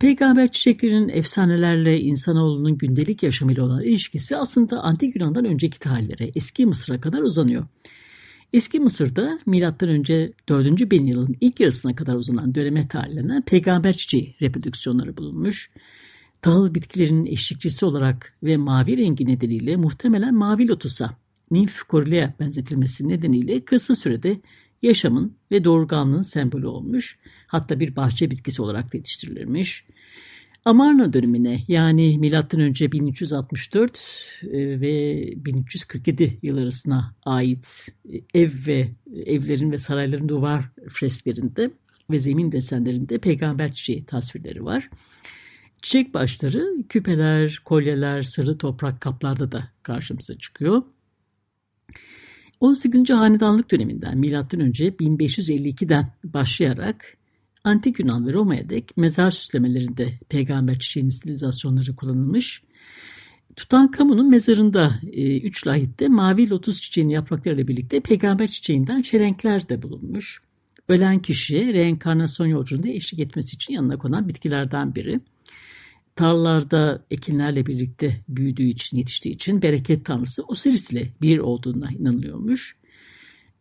Peygamber 0.00 0.52
çiçeklerinin 0.52 1.08
efsanelerle 1.08 2.00
insanoğlunun 2.00 2.78
gündelik 2.78 3.22
yaşamıyla 3.22 3.64
olan 3.64 3.82
ilişkisi 3.82 4.36
aslında 4.36 4.80
Antik 4.80 5.16
Yunan'dan 5.16 5.44
önceki 5.44 5.78
tarihlere, 5.78 6.32
eski 6.34 6.66
Mısır'a 6.66 7.00
kadar 7.00 7.20
uzanıyor. 7.20 7.66
Eski 8.54 8.80
Mısır'da 8.80 9.38
M.Ö. 9.46 10.32
4. 10.48 10.90
bin 10.90 11.06
yılın 11.06 11.36
ilk 11.40 11.60
yarısına 11.60 11.94
kadar 11.94 12.14
uzanan 12.14 12.54
döneme 12.54 12.88
tarihlenen 12.88 13.42
peygamber 13.42 13.96
çiçeği 13.96 14.34
reprodüksiyonları 14.42 15.16
bulunmuş 15.16 15.70
tahıl 16.42 16.74
bitkilerinin 16.74 17.26
eşlikçisi 17.26 17.86
olarak 17.86 18.34
ve 18.42 18.56
mavi 18.56 18.96
rengi 18.96 19.26
nedeniyle 19.26 19.76
muhtemelen 19.76 20.34
mavi 20.34 20.68
lotusa, 20.68 21.16
Nymph 21.50 21.88
Corylea 21.90 22.34
benzetilmesi 22.40 23.08
nedeniyle 23.08 23.64
kısa 23.64 23.94
sürede 23.94 24.40
yaşamın 24.82 25.36
ve 25.50 25.64
doğurganlığın 25.64 26.22
sembolü 26.22 26.66
olmuş. 26.66 27.18
Hatta 27.46 27.80
bir 27.80 27.96
bahçe 27.96 28.30
bitkisi 28.30 28.62
olarak 28.62 28.92
da 28.92 28.96
yetiştirilirmiş. 28.96 29.84
Amarna 30.64 31.12
dönemine 31.12 31.60
yani 31.68 32.18
M.Ö. 32.18 32.92
1364 32.92 33.98
e, 34.42 34.80
ve 34.80 35.24
1347 35.36 36.38
yıl 36.42 36.58
arasına 36.58 37.14
ait 37.24 37.88
ev 38.34 38.50
ve 38.66 38.88
evlerin 39.26 39.72
ve 39.72 39.78
sarayların 39.78 40.28
duvar 40.28 40.64
fresklerinde 40.88 41.70
ve 42.10 42.18
zemin 42.18 42.52
desenlerinde 42.52 43.18
peygamber 43.18 43.74
çiçeği 43.74 44.04
tasvirleri 44.04 44.64
var. 44.64 44.90
Çiçek 45.82 46.14
başları 46.14 46.66
küpeler, 46.88 47.62
kolyeler, 47.64 48.22
sarı 48.22 48.58
toprak 48.58 49.00
kaplarda 49.00 49.52
da 49.52 49.68
karşımıza 49.82 50.38
çıkıyor. 50.38 50.82
18. 52.60 53.10
Hanedanlık 53.10 53.70
döneminden 53.70 54.18
M.Ö. 54.18 54.30
1552'den 54.30 56.12
başlayarak 56.24 57.16
Antik 57.64 57.98
Yunan 57.98 58.26
ve 58.26 58.32
Roma'ya 58.32 58.68
dek 58.68 58.96
mezar 58.96 59.30
süslemelerinde 59.30 60.18
peygamber 60.28 60.78
çiçeğinin 60.78 61.10
stilizasyonları 61.10 61.96
kullanılmış. 61.96 62.62
Tutankamon'un 63.56 64.30
mezarında 64.30 65.00
e, 65.12 65.40
üç 65.40 65.66
lahitte 65.66 66.08
mavi 66.08 66.50
lotus 66.50 66.80
çiçeğinin 66.80 67.12
yapraklarıyla 67.12 67.68
birlikte 67.68 68.00
peygamber 68.00 68.48
çiçeğinden 68.48 69.02
çelenkler 69.02 69.68
de 69.68 69.82
bulunmuş. 69.82 70.42
Ölen 70.88 71.18
kişiye 71.18 71.72
reenkarnasyon 71.72 72.46
yolculuğunda 72.46 72.88
eşlik 72.88 73.20
etmesi 73.20 73.54
için 73.54 73.74
yanına 73.74 73.98
konan 73.98 74.28
bitkilerden 74.28 74.94
biri. 74.94 75.20
Tarlalarda 76.16 77.04
ekinlerle 77.10 77.66
birlikte 77.66 78.20
büyüdüğü 78.28 78.66
için, 78.66 78.96
yetiştiği 78.96 79.34
için 79.34 79.62
bereket 79.62 80.04
tanrısı 80.04 80.42
Osiris 80.42 80.90
ile 80.90 81.12
bir 81.22 81.38
olduğuna 81.38 81.90
inanılıyormuş. 81.90 82.76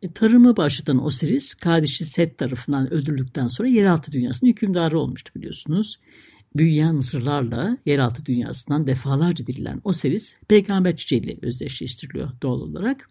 E, 0.04 0.12
tarımı 0.12 0.58
başlatan 0.58 1.06
Osiris, 1.06 1.54
kardeşi 1.54 2.06
Set 2.06 2.38
tarafından 2.38 2.94
öldürüldükten 2.94 3.48
sonra 3.48 3.68
yeraltı 3.68 4.12
dünyasının 4.12 4.50
hükümdarı 4.50 5.00
olmuştu 5.00 5.32
biliyorsunuz. 5.36 6.00
Büyüyen 6.56 6.96
mısırlarla 6.96 7.78
yeraltı 7.86 8.26
dünyasından 8.26 8.88
defalarca 8.88 9.48
dirilen 9.48 9.82
Osiris, 9.84 10.36
peygamber 10.48 10.98
çiçeğiyle 10.98 11.38
özdeşleştiriliyor 11.42 12.30
doğal 12.42 12.62
olarak. 12.62 13.10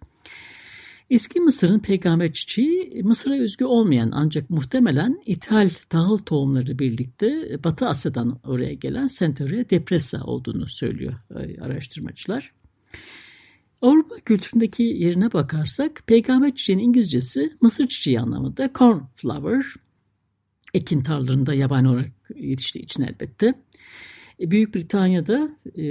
Eski 1.11 1.41
Mısır'ın 1.41 1.79
peygamber 1.79 2.33
çiçeği 2.33 3.03
Mısır'a 3.05 3.35
özgü 3.35 3.65
olmayan 3.65 4.11
ancak 4.15 4.51
muhtemelen 4.51 5.23
ithal 5.27 5.71
tahıl 5.89 6.19
tohumları 6.19 6.79
birlikte 6.79 7.59
Batı 7.65 7.87
Asya'dan 7.87 8.41
oraya 8.45 8.75
gelen 8.75 9.09
Centaurea 9.19 9.71
depressa 9.71 10.25
olduğunu 10.25 10.69
söylüyor 10.69 11.15
e, 11.31 11.61
araştırmacılar. 11.61 12.53
Avrupa 13.83 14.15
kültüründeki 14.17 14.83
yerine 14.83 15.33
bakarsak 15.33 16.03
peygamber 16.07 16.55
çiçeğinin 16.55 16.83
İngilizcesi 16.83 17.53
mısır 17.61 17.89
çiçeği 17.89 18.21
anlamında 18.21 18.71
cornflower. 18.75 19.65
Ekin 20.75 21.01
tarlalarında 21.01 21.55
yabani 21.55 21.89
olarak 21.89 22.11
yetiştiği 22.37 22.85
için 22.85 23.03
elbette. 23.03 23.55
E, 24.41 24.51
Büyük 24.51 24.75
Britanya'da 24.75 25.57
e, 25.79 25.85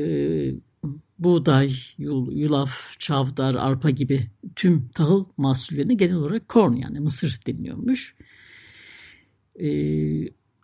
buğday, 1.20 1.74
yulaf, 1.98 3.00
çavdar, 3.00 3.56
arpa 3.56 3.90
gibi 3.90 4.28
tüm 4.56 4.90
tahıl 4.90 5.26
mahsullerine 5.38 5.94
genel 5.94 6.16
olarak 6.16 6.50
corn 6.50 6.74
yani 6.74 7.00
mısır 7.00 7.40
deniliyormuş. 7.48 8.16
E, 9.60 9.68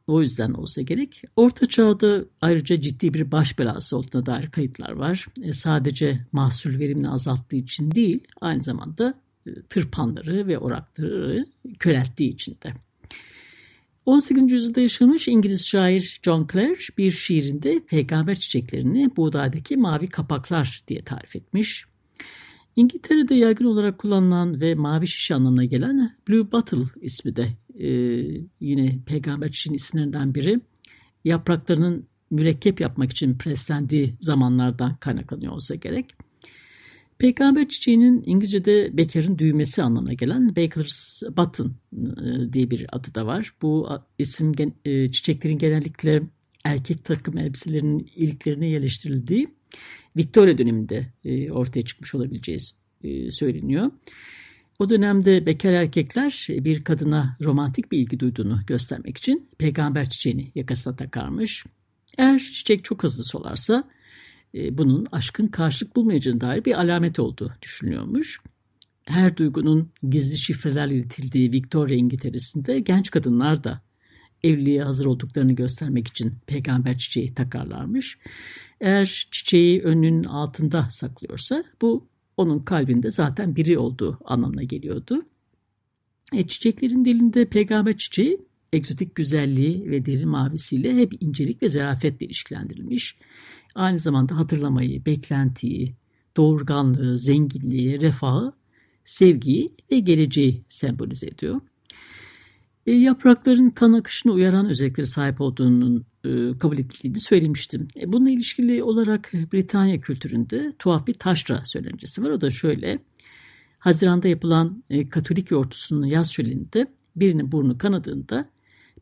o 0.07 0.21
yüzden 0.21 0.53
olsa 0.53 0.81
gerek. 0.81 1.21
Orta 1.35 1.67
çağda 1.67 2.25
ayrıca 2.41 2.81
ciddi 2.81 3.13
bir 3.13 3.31
baş 3.31 3.59
belası 3.59 3.97
olduğuna 3.97 4.25
dair 4.25 4.51
kayıtlar 4.51 4.91
var. 4.91 5.25
E, 5.43 5.53
sadece 5.53 6.19
mahsul 6.31 6.79
verimini 6.79 7.09
azalttığı 7.09 7.55
için 7.55 7.91
değil, 7.91 8.27
aynı 8.41 8.63
zamanda 8.63 9.13
e, 9.47 9.61
tırpanları 9.61 10.47
ve 10.47 10.57
orakları 10.57 11.45
körelttiği 11.79 12.29
için 12.29 12.57
de. 12.63 12.73
18. 14.05 14.51
yüzyılda 14.51 14.81
yaşamış 14.81 15.27
İngiliz 15.27 15.67
şair 15.67 16.19
John 16.23 16.47
Clare 16.53 16.77
bir 16.97 17.11
şiirinde 17.11 17.79
peygamber 17.87 18.35
çiçeklerini 18.35 19.15
buğdaydaki 19.15 19.77
mavi 19.77 20.07
kapaklar 20.07 20.83
diye 20.87 21.01
tarif 21.01 21.35
etmiş. 21.35 21.85
İngiltere'de 22.77 23.35
yaygın 23.35 23.65
olarak 23.65 23.97
kullanılan 23.97 24.61
ve 24.61 24.75
mavi 24.75 25.07
şişe 25.07 25.35
anlamına 25.35 25.65
gelen 25.65 26.15
Blue 26.27 26.51
Bottle 26.51 26.83
ismi 27.01 27.35
de 27.35 27.47
e, 27.79 27.89
yine 28.59 28.99
peygamber 29.05 29.51
çiçeğinin 29.51 29.77
isimlerinden 29.77 30.35
biri. 30.35 30.59
Yapraklarının 31.25 32.07
mürekkep 32.31 32.81
yapmak 32.81 33.11
için 33.11 33.37
preslendiği 33.37 34.15
zamanlardan 34.19 34.95
kaynaklanıyor 34.95 35.53
olsa 35.53 35.75
gerek. 35.75 36.15
Peygamber 37.17 37.69
çiçeğinin 37.69 38.23
İngilizce'de 38.25 38.97
bekarın 38.97 39.37
düğmesi 39.37 39.83
anlamına 39.83 40.13
gelen 40.13 40.55
Baker's 40.55 41.23
Button 41.37 41.73
e, 41.93 42.53
diye 42.53 42.71
bir 42.71 42.85
adı 42.91 43.15
da 43.15 43.25
var. 43.25 43.53
Bu 43.61 43.89
isim 44.17 44.53
e, 44.85 45.11
çiçeklerin 45.11 45.57
genellikle 45.57 46.23
erkek 46.63 47.05
takım 47.05 47.37
elbiselerinin 47.37 48.11
iliklerine 48.15 48.67
yerleştirildiği 48.67 49.47
Victoria 50.17 50.57
döneminde 50.57 51.07
e, 51.25 51.51
ortaya 51.51 51.81
çıkmış 51.81 52.15
olabileceği 52.15 52.59
söyleniyor. 53.31 53.91
O 54.79 54.89
dönemde 54.89 55.45
bekar 55.45 55.73
erkekler 55.73 56.47
bir 56.49 56.83
kadına 56.83 57.37
romantik 57.41 57.91
bir 57.91 57.99
ilgi 57.99 58.19
duyduğunu 58.19 58.59
göstermek 58.67 59.17
için 59.17 59.49
peygamber 59.57 60.09
çiçeğini 60.09 60.51
yakasına 60.55 60.95
takarmış. 60.95 61.65
Eğer 62.17 62.39
çiçek 62.39 62.83
çok 62.83 63.03
hızlı 63.03 63.23
solarsa 63.23 63.83
e, 64.55 64.77
bunun 64.77 65.07
aşkın 65.11 65.47
karşılık 65.47 65.95
bulmayacağına 65.95 66.41
dair 66.41 66.65
bir 66.65 66.79
alamet 66.79 67.19
olduğu 67.19 67.53
düşünülüyormuş. 67.61 68.39
Her 69.03 69.37
duygunun 69.37 69.91
gizli 70.09 70.37
şifrelerle 70.37 70.95
iletildiği 70.95 71.51
Victoria 71.51 71.95
İngiltere'sinde 71.95 72.79
genç 72.79 73.11
kadınlar 73.11 73.63
da 73.63 73.81
evliliğe 74.43 74.83
hazır 74.83 75.05
olduklarını 75.05 75.51
göstermek 75.51 76.07
için 76.07 76.33
peygamber 76.47 76.97
çiçeği 76.97 77.33
takarlarmış. 77.33 78.17
Eğer 78.81 79.27
çiçeği 79.31 79.81
önünün 79.81 80.23
altında 80.23 80.87
saklıyorsa 80.89 81.63
bu 81.81 82.07
onun 82.37 82.59
kalbinde 82.59 83.11
zaten 83.11 83.55
biri 83.55 83.77
olduğu 83.77 84.19
anlamına 84.25 84.63
geliyordu. 84.63 85.25
E, 86.33 86.47
çiçeklerin 86.47 87.05
dilinde 87.05 87.45
peygamber 87.45 87.97
çiçeği 87.97 88.37
egzotik 88.73 89.15
güzelliği 89.15 89.91
ve 89.91 90.05
derin 90.05 90.29
mavisiyle 90.29 90.95
hep 90.95 91.23
incelik 91.23 91.63
ve 91.63 91.69
zarafetle 91.69 92.25
ilişkilendirilmiş. 92.25 93.17
Aynı 93.75 93.99
zamanda 93.99 94.37
hatırlamayı, 94.37 95.05
beklentiyi, 95.05 95.95
doğurganlığı, 96.37 97.17
zenginliği, 97.17 98.01
refahı, 98.01 98.53
sevgiyi 99.05 99.75
ve 99.91 99.99
geleceği 99.99 100.63
sembolize 100.69 101.27
ediyor. 101.27 101.61
E, 102.87 102.91
yaprakların 102.91 103.69
kan 103.69 103.93
akışını 103.93 104.31
uyaran 104.31 104.69
özellikleri 104.69 105.07
sahip 105.07 105.41
olduğunun 105.41 106.05
e, 106.25 106.57
kabul 106.59 106.79
edildiğini 106.79 107.19
söylemiştim. 107.19 107.87
E, 108.01 108.13
bununla 108.13 108.29
ilişkili 108.29 108.83
olarak 108.83 109.31
Britanya 109.53 110.01
kültüründe 110.01 110.73
tuhaf 110.79 111.07
bir 111.07 111.13
taşra 111.13 111.65
söylencesi 111.65 112.23
var. 112.23 112.29
O 112.29 112.41
da 112.41 112.51
şöyle. 112.51 112.99
Haziranda 113.79 114.27
yapılan 114.27 114.83
Katolik 115.09 115.51
yortusunun 115.51 116.05
yaz 116.05 116.31
şöleninde 116.31 116.87
birinin 117.15 117.51
burnu 117.51 117.77
kanadığında 117.77 118.49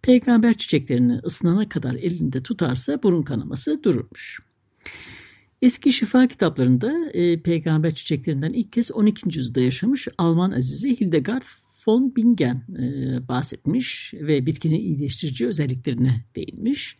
peygamber 0.01 0.57
çiçeklerini 0.57 1.19
ısınana 1.25 1.69
kadar 1.69 1.93
elinde 1.93 2.43
tutarsa 2.43 3.03
burun 3.03 3.23
kanaması 3.23 3.83
dururmuş. 3.83 4.39
Eski 5.61 5.91
şifa 5.91 6.27
kitaplarında 6.27 7.09
e, 7.13 7.41
peygamber 7.41 7.95
çiçeklerinden 7.95 8.53
ilk 8.53 8.73
kez 8.73 8.91
12. 8.91 9.37
yüzyılda 9.37 9.59
yaşamış 9.59 10.07
Alman 10.17 10.51
azizi 10.51 10.99
Hildegard 11.01 11.43
von 11.87 12.15
Bingen 12.15 12.63
e, 12.79 13.27
bahsetmiş 13.27 14.13
ve 14.13 14.45
bitkinin 14.45 14.79
iyileştirici 14.79 15.47
özelliklerine 15.47 16.23
değinmiş. 16.35 16.97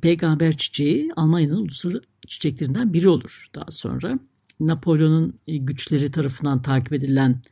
Peygamber 0.00 0.56
çiçeği 0.56 1.10
Almanya'nın 1.16 1.56
ulusal 1.56 1.92
çiçeklerinden 2.26 2.92
biri 2.92 3.08
olur 3.08 3.46
daha 3.54 3.70
sonra. 3.70 4.18
Napolyon'un 4.60 5.38
güçleri 5.46 6.10
tarafından 6.10 6.62
takip 6.62 6.92
edilen 6.92 7.42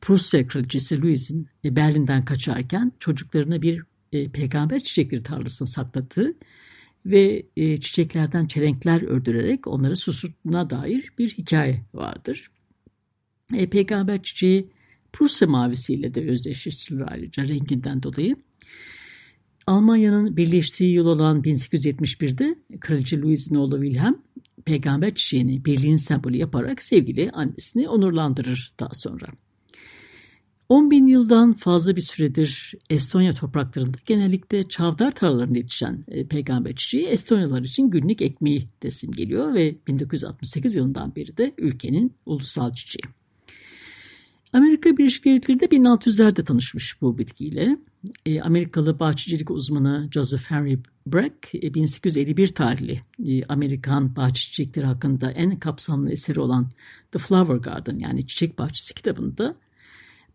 Prusya 0.00 0.46
Kraliçesi 0.46 1.02
Louise'in 1.02 1.48
Berlin'den 1.64 2.24
kaçarken 2.24 2.92
çocuklarına 2.98 3.62
bir 3.62 3.82
e, 4.12 4.28
peygamber 4.28 4.80
çiçekleri 4.80 5.22
tarlasını 5.22 5.68
sakladığı 5.68 6.34
ve 7.06 7.46
e, 7.56 7.80
çiçeklerden 7.80 8.46
çelenkler 8.46 9.02
ördürerek 9.02 9.66
onları 9.66 9.96
susuttuğuna 9.96 10.70
dair 10.70 11.12
bir 11.18 11.28
hikaye 11.28 11.82
vardır. 11.94 12.50
E, 13.54 13.70
peygamber 13.70 14.22
çiçeği 14.22 14.70
Prusya 15.12 15.48
mavisiyle 15.48 16.14
de 16.14 16.30
özdeşleştirilir 16.30 17.12
ayrıca 17.12 17.48
renginden 17.48 18.02
dolayı. 18.02 18.36
Almanya'nın 19.66 20.36
birleştiği 20.36 20.94
yıl 20.94 21.06
olan 21.06 21.42
1871'de 21.42 22.56
Kraliçe 22.80 23.20
Louise'in 23.20 23.58
oğlu 23.58 23.82
Wilhelm 23.82 24.22
peygamber 24.64 25.14
çiçeğini 25.14 25.64
birliğin 25.64 25.96
sembolü 25.96 26.36
yaparak 26.36 26.82
sevgili 26.82 27.30
annesini 27.30 27.88
onurlandırır 27.88 28.72
daha 28.80 28.94
sonra. 28.94 29.26
10 30.68 30.90
bin 30.90 31.06
yıldan 31.06 31.52
fazla 31.52 31.96
bir 31.96 32.00
süredir 32.00 32.74
Estonya 32.90 33.32
topraklarında 33.32 33.98
genellikle 34.06 34.68
çavdar 34.68 35.10
tarlalarında 35.10 35.58
yetişen 35.58 36.04
e, 36.08 36.26
peygamber 36.26 36.76
çiçeği 36.76 37.06
Estonyalılar 37.06 37.62
için 37.62 37.90
günlük 37.90 38.22
ekmeği 38.22 38.68
desim 38.82 39.12
geliyor 39.12 39.54
ve 39.54 39.76
1968 39.86 40.74
yılından 40.74 41.14
beri 41.16 41.36
de 41.36 41.54
ülkenin 41.58 42.14
ulusal 42.26 42.74
çiçeği. 42.74 43.21
Amerika 44.52 44.96
Birleşik 44.96 45.24
Devletleri 45.24 45.60
de 45.60 45.64
1600'lerde 45.64 46.44
tanışmış 46.44 47.00
bu 47.02 47.18
bitkiyle. 47.18 47.76
E, 48.26 48.42
Amerikalı 48.42 49.00
bahçecilik 49.00 49.50
uzmanı 49.50 50.08
Joseph 50.12 50.50
Henry 50.50 50.78
Breck, 51.06 51.54
e, 51.54 51.74
1851 51.74 52.48
tarihli 52.48 53.02
e, 53.26 53.44
Amerikan 53.44 54.16
bahçe 54.16 54.40
çiçekleri 54.40 54.86
hakkında 54.86 55.30
en 55.30 55.58
kapsamlı 55.58 56.12
eseri 56.12 56.40
olan 56.40 56.68
The 57.12 57.18
Flower 57.18 57.56
Garden 57.56 57.98
yani 57.98 58.26
Çiçek 58.26 58.58
Bahçesi 58.58 58.94
kitabında 58.94 59.56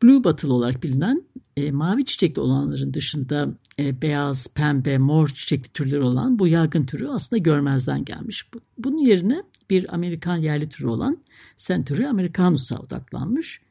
Blue 0.03 0.23
Bottle 0.23 0.47
olarak 0.47 0.83
bilinen 0.83 1.23
e, 1.57 1.71
mavi 1.71 2.05
çiçekli 2.05 2.39
olanların 2.39 2.93
dışında 2.93 3.49
e, 3.79 4.01
beyaz, 4.01 4.53
pembe, 4.53 4.97
mor 4.97 5.27
çiçekli 5.27 5.69
türleri 5.69 6.01
olan 6.01 6.39
bu 6.39 6.47
yaygın 6.47 6.85
türü 6.85 7.07
aslında 7.07 7.37
görmezden 7.37 8.05
gelmiş. 8.05 8.45
Bunun 8.77 8.97
yerine 8.97 9.43
bir 9.69 9.93
Amerikan 9.93 10.37
yerli 10.37 10.69
türü 10.69 10.87
olan 10.87 11.17
Century 11.57 12.07
Americanus'a 12.07 12.79
odaklanmış 12.79 13.61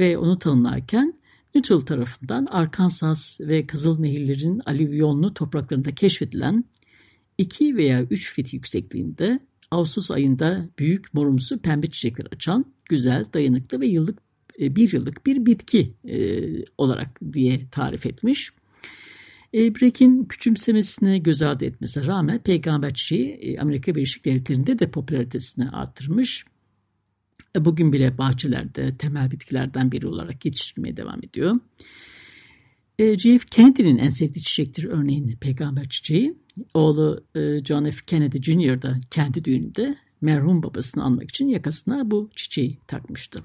ve 0.00 0.18
onu 0.18 0.38
tanımlarken 0.38 1.20
Nuttall 1.54 1.80
tarafından 1.80 2.46
Arkansas 2.46 3.40
ve 3.40 3.66
Kızıl 3.66 4.00
Nehirlerin 4.00 4.60
alüvyonlu 4.66 5.34
topraklarında 5.34 5.94
keşfedilen 5.94 6.64
2 7.38 7.76
veya 7.76 8.02
3 8.02 8.34
fit 8.34 8.52
yüksekliğinde 8.52 9.40
Ağustos 9.70 10.10
ayında 10.10 10.68
büyük 10.78 11.14
morumsu 11.14 11.58
pembe 11.58 11.86
çiçekler 11.86 12.26
açan 12.32 12.64
güzel, 12.88 13.24
dayanıklı 13.34 13.80
ve 13.80 13.86
yıllık 13.86 14.18
e, 14.60 14.76
bir 14.76 14.92
yıllık 14.92 15.26
bir 15.26 15.46
bitki 15.46 15.94
e, 16.08 16.18
olarak 16.78 17.20
diye 17.32 17.68
tarif 17.70 18.06
etmiş. 18.06 18.50
E, 19.54 19.74
Breck'in 19.74 20.24
küçümsemesine 20.24 21.18
göz 21.18 21.42
ardı 21.42 21.64
etmesine 21.64 22.06
rağmen 22.06 22.38
peygamber 22.38 22.94
çiçeği 22.94 23.32
e, 23.32 23.58
Amerika 23.58 23.94
Birleşik 23.94 24.24
Devletleri'nde 24.24 24.78
de 24.78 24.90
popülaritesini 24.90 25.68
arttırmış. 25.68 26.44
E, 27.56 27.64
bugün 27.64 27.92
bile 27.92 28.18
bahçelerde 28.18 28.96
temel 28.96 29.30
bitkilerden 29.30 29.92
biri 29.92 30.06
olarak 30.06 30.44
yetiştirilmeye 30.44 30.96
devam 30.96 31.18
ediyor. 31.18 31.60
E, 32.98 33.18
J.F. 33.18 33.46
Kennedy'nin 33.50 33.98
en 33.98 34.08
sevdiği 34.08 34.44
çiçektir 34.44 34.84
örneğin 34.84 35.36
peygamber 35.36 35.88
çiçeği. 35.88 36.34
Oğlu 36.74 37.24
e, 37.34 37.64
John 37.64 37.90
F. 37.90 38.04
Kennedy 38.06 38.42
Jr. 38.42 38.82
da 38.82 38.98
kendi 39.10 39.44
düğününde 39.44 39.96
merhum 40.20 40.62
babasını 40.62 41.04
anmak 41.04 41.30
için 41.30 41.48
yakasına 41.48 42.10
bu 42.10 42.30
çiçeği 42.36 42.78
takmıştı. 42.86 43.42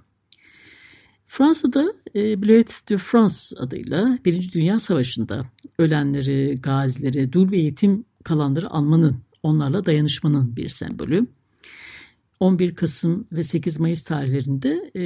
Fransa'da 1.27 1.93
Bleuet 2.15 2.89
de 2.89 2.97
France 2.97 3.35
adıyla 3.57 4.19
Birinci 4.25 4.51
Dünya 4.51 4.79
Savaşı'nda 4.79 5.45
ölenleri, 5.79 6.59
gazileri, 6.61 7.33
dul 7.33 7.51
ve 7.51 7.57
yetim 7.57 8.05
kalanları 8.23 8.69
almanın, 8.69 9.17
onlarla 9.43 9.85
dayanışmanın 9.85 10.55
bir 10.55 10.69
sembolü. 10.69 11.27
11 12.39 12.75
Kasım 12.75 13.27
ve 13.31 13.43
8 13.43 13.79
Mayıs 13.79 14.03
tarihlerinde 14.03 14.91
e, 14.95 15.01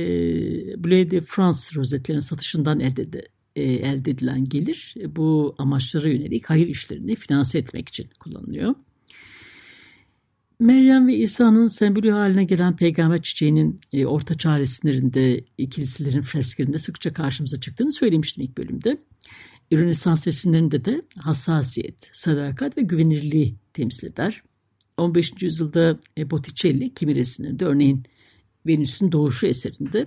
Bleu 0.84 1.12
de 1.12 1.22
France 1.22 1.60
rozetlerinin 1.76 2.20
satışından 2.20 2.80
elde, 2.80 3.14
de, 3.14 3.28
e, 3.56 3.64
elde 3.64 4.12
edilen 4.12 4.46
gelir 4.46 4.96
bu 5.16 5.56
amaçlara 5.58 6.10
yönelik 6.10 6.50
hayır 6.50 6.68
işlerini 6.68 7.16
finanse 7.16 7.60
etmek 7.60 7.90
için 7.90 8.10
kullanılıyor. 8.20 8.76
Meryem 10.60 11.08
ve 11.08 11.16
İsa'nın 11.16 11.68
sembolü 11.68 12.12
haline 12.12 12.44
gelen 12.44 12.76
peygamber 12.76 13.22
çiçeğinin 13.22 13.80
e, 13.94 14.06
orta 14.06 14.38
çağ 14.38 14.60
resimlerinde, 14.60 15.44
e, 15.58 15.70
kiliselerin 15.70 16.22
fresklerinde 16.22 16.78
sıkça 16.78 17.14
karşımıza 17.14 17.60
çıktığını 17.60 17.92
söylemiştim 17.94 18.44
ilk 18.44 18.58
bölümde. 18.58 18.98
Rönesans 19.74 20.28
resimlerinde 20.28 20.86
de 20.86 21.02
hassasiyet, 21.18 22.10
sadakat 22.14 22.78
ve 22.78 22.82
güvenirliği 22.82 23.56
temsil 23.74 24.08
eder. 24.08 24.44
15. 25.00 25.42
yüzyılda 25.42 26.00
e, 26.18 26.32
Botticelli 26.32 26.94
kimi 26.94 27.16
resimlerinde 27.16 27.66
örneğin 27.66 28.04
Venüs'ün 28.68 29.12
doğuşu 29.12 29.48
eserinde 29.48 30.06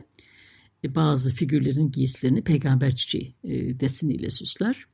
e, 0.84 0.94
bazı 0.94 1.34
figürlerin 1.34 1.90
giysilerini 1.90 2.42
peygamber 2.42 2.96
çiçeği 2.96 3.34
e, 3.44 3.80
deseniyle 3.80 4.30
süsler. 4.30 4.86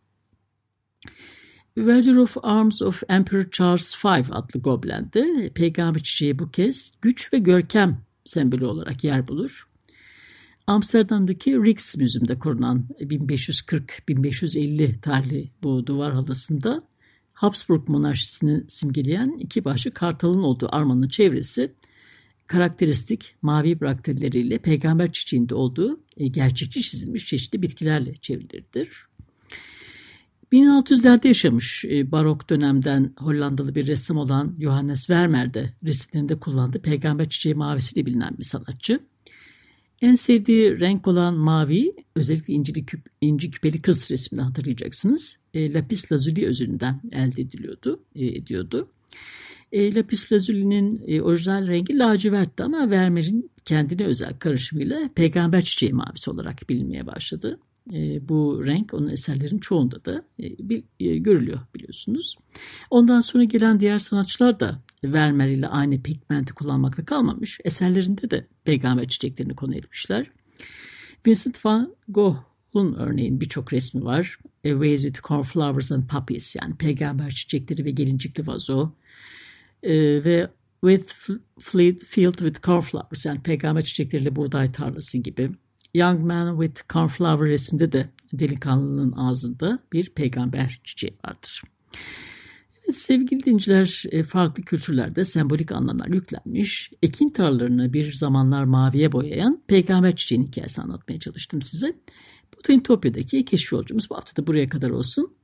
Weather 1.74 2.14
of 2.14 2.36
Arms 2.42 2.82
of 2.82 3.02
Emperor 3.08 3.50
Charles 3.50 4.04
V 4.04 4.08
adlı 4.08 4.60
goblende 4.60 5.50
peygamber 5.54 6.02
çiçeği 6.02 6.38
bu 6.38 6.50
kez 6.50 6.94
güç 7.02 7.32
ve 7.32 7.38
görkem 7.38 8.00
sembolü 8.24 8.66
olarak 8.66 9.04
yer 9.04 9.28
bulur. 9.28 9.68
Amsterdam'daki 10.66 11.56
Rijksmuseum'da 11.56 12.38
korunan 12.38 12.84
1540-1550 13.00 15.00
tarihli 15.00 15.50
bu 15.62 15.86
duvar 15.86 16.12
halısında 16.12 16.82
Habsburg 17.38 17.88
monarşisini 17.88 18.64
simgeleyen 18.68 19.36
iki 19.38 19.64
başlı 19.64 19.90
kartalın 19.90 20.42
olduğu 20.42 20.68
armanın 20.72 21.08
çevresi 21.08 21.72
karakteristik 22.46 23.34
mavi 23.42 23.80
bıraktırlarıyla 23.80 24.58
peygamber 24.58 25.12
çiçeğinde 25.12 25.54
olduğu 25.54 26.00
e, 26.16 26.26
gerçekçi 26.28 26.82
çizilmiş 26.82 27.26
çeşitli 27.26 27.62
bitkilerle 27.62 28.14
çevrilidir. 28.14 29.06
1600'lerde 30.52 31.28
yaşamış 31.28 31.84
e, 31.84 32.12
barok 32.12 32.50
dönemden 32.50 33.14
Hollandalı 33.18 33.74
bir 33.74 33.86
ressam 33.86 34.16
olan 34.16 34.56
Johannes 34.60 35.10
Vermeer 35.10 35.54
de 35.54 35.74
resimlerinde 35.84 36.40
kullandığı 36.40 36.82
peygamber 36.82 37.28
çiçeği 37.28 37.54
mavisiyle 37.54 38.06
bilinen 38.06 38.38
bir 38.38 38.44
sanatçı. 38.44 39.00
En 40.02 40.14
sevdiği 40.14 40.80
renk 40.80 41.06
olan 41.06 41.34
mavi 41.34 41.94
özellikle 42.14 42.54
incili 42.54 42.86
küp, 42.86 43.06
inci 43.20 43.50
küpeli 43.50 43.82
kız 43.82 44.10
resmini 44.10 44.42
hatırlayacaksınız. 44.42 45.38
E, 45.54 45.72
lapis 45.72 46.12
lazuli 46.12 46.46
özünden 46.46 47.00
elde 47.12 47.42
ediliyordu, 47.42 48.04
e, 48.14 48.26
ediyordu. 48.26 48.88
E, 49.72 49.94
lapis 49.94 50.32
lazuli'nin 50.32 51.02
e, 51.06 51.22
orijinal 51.22 51.66
rengi 51.66 51.98
lacivertti 51.98 52.62
ama 52.62 52.90
Vermeer'in 52.90 53.50
kendine 53.64 54.06
özel 54.06 54.38
karışımıyla 54.38 55.10
peygamber 55.14 55.64
çiçeği 55.64 55.92
mavisi 55.92 56.30
olarak 56.30 56.68
bilinmeye 56.68 57.06
başladı. 57.06 57.58
E, 57.92 58.28
bu 58.28 58.66
renk 58.66 58.94
onun 58.94 59.08
eserlerin 59.08 59.58
çoğunda 59.58 60.04
da 60.04 60.24
e, 60.38 60.46
e, 61.00 61.18
görülüyor 61.18 61.60
biliyorsunuz. 61.74 62.36
Ondan 62.90 63.20
sonra 63.20 63.44
gelen 63.44 63.80
diğer 63.80 63.98
sanatçılar 63.98 64.60
da 64.60 64.82
Vermeer 65.04 65.48
ile 65.48 65.68
aynı 65.68 66.02
pigmenti 66.02 66.54
kullanmakla 66.54 67.04
kalmamış. 67.04 67.60
Eserlerinde 67.64 68.30
de 68.30 68.46
peygamber 68.64 69.08
çiçeklerini 69.08 69.54
konu 69.56 69.74
etmişler. 69.74 70.30
Vincent 71.26 71.64
van 71.64 71.94
Gogh'un 72.08 72.94
örneğin 72.94 73.40
birçok 73.40 73.72
resmi 73.72 74.04
var. 74.04 74.38
A 74.66 74.80
Vase 74.80 74.98
with 74.98 75.22
Cornflowers 75.22 75.92
and 75.92 76.02
Poppies 76.02 76.56
yani 76.56 76.74
peygamber 76.74 77.30
çiçekleri 77.30 77.84
ve 77.84 77.90
gelincikli 77.90 78.46
vazo. 78.46 78.92
E, 79.82 80.24
ve 80.24 80.50
With 80.80 81.14
Fleet 81.60 82.04
Field 82.04 82.38
with 82.38 82.62
Cornflowers 82.62 83.26
yani 83.26 83.42
peygamber 83.42 83.84
çiçekleriyle 83.84 84.36
buğday 84.36 84.72
tarlası 84.72 85.18
gibi. 85.18 85.50
Young 85.94 86.22
Man 86.22 86.60
with 86.60 86.88
Cornflower 86.92 87.48
resimde 87.48 87.92
de 87.92 88.08
delikanlının 88.32 89.12
ağzında 89.12 89.78
bir 89.92 90.10
peygamber 90.10 90.80
çiçeği 90.84 91.16
vardır. 91.26 91.62
Evet, 92.84 92.96
sevgili 92.96 93.44
dinciler 93.44 94.02
e, 94.10 94.22
farklı 94.22 94.62
kültürlerde 94.62 95.24
sembolik 95.24 95.72
anlamlar 95.72 96.08
yüklenmiş, 96.08 96.92
ekin 97.02 97.28
tarlalarını 97.28 97.92
bir 97.92 98.12
zamanlar 98.12 98.64
maviye 98.64 99.12
boyayan 99.12 99.62
peygamber 99.66 100.16
çiçeğinin 100.16 100.46
hikayesi 100.46 100.82
anlatmaya 100.82 101.20
çalıştım 101.20 101.62
size. 101.62 101.96
Botanitopya'daki 102.56 103.44
keşif 103.44 103.72
yolcumuz 103.72 104.10
bu 104.10 104.16
hafta 104.16 104.42
da 104.42 104.46
buraya 104.46 104.68
kadar 104.68 104.90
olsun. 104.90 105.34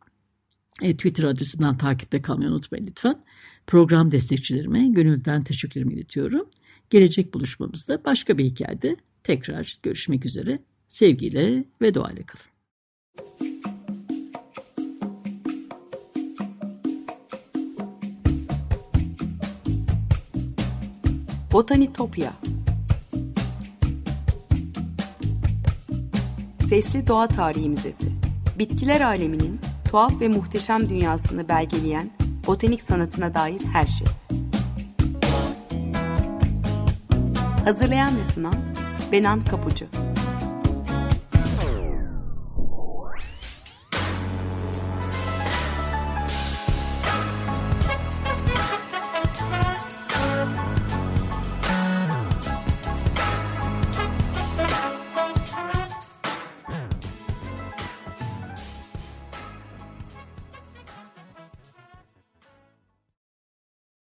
E, 0.82 0.96
Twitter 0.96 1.24
adresimden 1.24 1.76
takipte 1.76 2.22
kalmayı 2.22 2.50
unutmayın 2.50 2.86
lütfen. 2.86 3.24
Program 3.66 4.12
destekçilerime 4.12 4.88
gönülden 4.88 5.42
teşekkürlerimi 5.42 5.94
iletiyorum. 5.94 6.50
Gelecek 6.90 7.34
buluşmamızda 7.34 8.04
başka 8.04 8.38
bir 8.38 8.44
hikayede 8.44 8.96
tekrar 9.24 9.78
görüşmek 9.82 10.26
üzere. 10.26 10.58
Sevgiyle 10.88 11.64
ve 11.82 11.94
duayla 11.94 12.22
kalın. 12.26 12.54
Botanitopya 21.52 22.32
Sesli 26.68 27.06
Doğa 27.06 27.26
Tarihi 27.26 27.68
Müzesi 27.68 28.12
Bitkiler 28.58 29.00
aleminin 29.00 29.60
tuhaf 29.90 30.20
ve 30.20 30.28
muhteşem 30.28 30.88
dünyasını 30.88 31.48
belgeleyen 31.48 32.10
botanik 32.46 32.82
sanatına 32.82 33.34
dair 33.34 33.60
her 33.72 33.86
şey. 33.86 34.08
Hazırlayan 37.64 38.18
ve 38.18 38.24
sunan 38.24 38.73
Benan 39.10 39.44
Kapucu 39.44 39.86